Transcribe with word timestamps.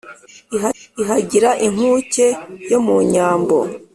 Ihagira 1.01 1.49
inkuke 1.67 2.25
yo 2.71 2.79
mu 2.85 2.95
nyambo 3.11 3.57